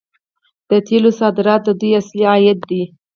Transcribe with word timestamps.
د 0.69 0.71
تیلو 0.87 1.11
صادرات 1.19 1.61
د 1.65 1.69
دوی 1.79 1.91
اصلي 2.01 2.23
عاید 2.31 2.59
دی. 2.69 2.83